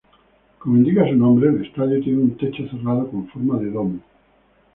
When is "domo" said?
3.69-3.99